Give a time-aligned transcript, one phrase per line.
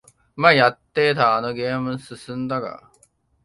[0.35, 2.91] 前やってたあのゲーム進んだか？